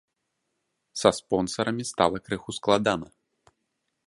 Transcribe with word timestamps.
Са 1.01 1.11
спонсарамі 1.17 1.83
стала 1.91 2.17
крыху 2.29 2.51
складана. 2.61 3.07